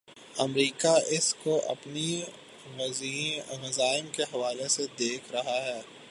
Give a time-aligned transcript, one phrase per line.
[0.39, 2.23] امریکہ اس کو اپنے
[3.67, 5.81] عزائم کے حوالے سے دیکھ رہا ہے۔